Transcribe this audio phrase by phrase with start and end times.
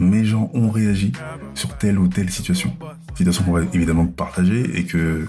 [0.00, 1.12] mes gens ont réagi
[1.54, 2.74] sur telle ou telle situation.
[3.14, 5.28] Situation qu'on va évidemment partager et que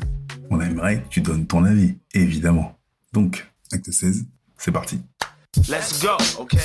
[0.49, 2.77] on aimerait que tu donnes ton avis, évidemment.
[3.13, 4.25] Donc, acte 16,
[4.57, 5.01] c'est parti.
[5.69, 6.57] Let's go, okay?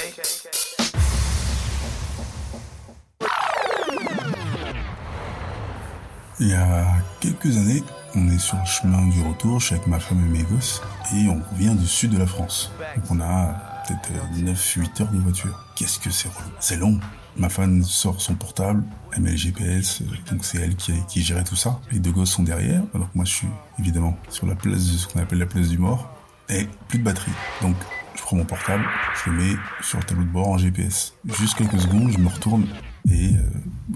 [6.38, 6.86] Il y a
[7.20, 7.82] quelques années,
[8.14, 10.82] on est sur le chemin du retour, je suis avec ma femme et mes gosses,
[11.14, 12.70] et on vient du sud de la France.
[12.96, 15.64] Donc on a peut-être 9-8 heures de voiture.
[15.76, 16.98] Qu'est-ce que c'est relou C'est long.
[17.36, 21.22] Ma femme sort son portable, elle met le GPS, euh, donc c'est elle qui, qui
[21.22, 21.80] gérait tout ça.
[21.92, 23.48] Les deux gosses sont derrière, alors que moi je suis
[23.78, 26.10] évidemment sur la place de ce qu'on appelle la place du mort,
[26.48, 27.32] et plus de batterie.
[27.60, 27.76] Donc
[28.14, 28.84] je prends mon portable,
[29.22, 31.12] je le mets sur le tableau de bord en GPS.
[31.38, 32.66] Juste quelques secondes, je me retourne
[33.10, 33.40] et euh,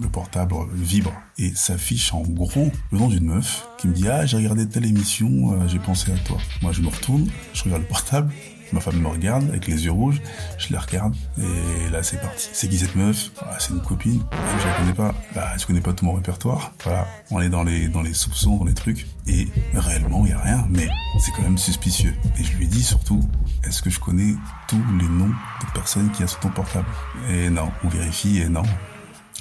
[0.01, 4.25] le portable vibre et s'affiche en gros le nom d'une meuf qui me dit ah
[4.25, 6.37] j'ai regardé telle émission, euh, j'ai pensé à toi.
[6.63, 8.33] Moi je me retourne, je regarde le portable,
[8.73, 10.21] ma femme me regarde avec les yeux rouges,
[10.59, 12.49] je la regarde et là c'est parti.
[12.53, 13.31] C'est qui cette meuf?
[13.41, 14.23] Ah, C'est une copine.
[14.33, 15.15] Ah, je la connais pas.
[15.35, 16.73] Bah tu connais pas tout mon répertoire.
[16.85, 20.35] Voilà, on est dans les dans les soupçons, dans les trucs et réellement il y
[20.35, 22.15] a rien, mais c'est quand même suspicieux.
[22.39, 23.21] Et je lui dis surtout
[23.65, 24.35] est-ce que je connais
[24.69, 26.87] tous les noms de personnes qui a sur ton portable?
[27.29, 28.63] Et non, on vérifie et non.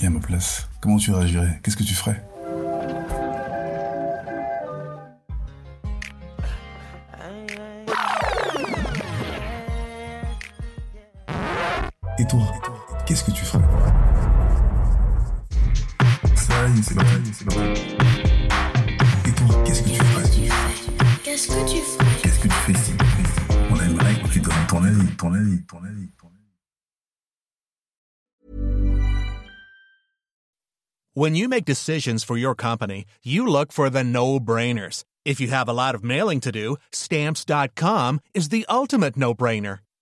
[0.01, 1.59] Et à ma place, comment tu réagirais?
[1.63, 2.23] Qu'est-ce que tu ferais?
[12.19, 12.51] Et toi,
[13.05, 13.63] qu'est-ce que tu ferais
[16.35, 17.81] Ça y est, c'est parti, c'est parti.
[19.25, 20.29] Et toi, qu'est-ce que tu ferais
[21.23, 22.93] Qu'est-ce que tu fais Qu'est-ce que tu fais ici
[23.71, 26.35] On aimerait que tu donnes ton avis, ton avis, ton avis, ton avis.
[31.13, 35.05] When you make decisions for your company, you look for the no-brainers.
[35.23, 39.79] If you have a lot of mailing to do, stamps.com is the ultimate no-brainer.